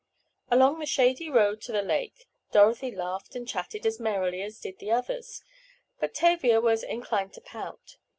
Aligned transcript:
Along 0.49 0.79
the 0.79 0.87
shady 0.87 1.29
road 1.29 1.61
to 1.61 1.71
the 1.71 1.83
lake 1.83 2.25
Dorothy 2.51 2.89
laughed 2.89 3.35
and 3.35 3.47
chatted 3.47 3.85
as 3.85 3.99
merrily 3.99 4.41
as 4.41 4.59
did 4.59 4.79
the 4.79 4.89
others, 4.89 5.43
but 5.99 6.15
Tavia 6.15 6.59
was 6.59 6.81
inclined 6.81 7.33
to 7.33 7.41
pout. 7.41 7.97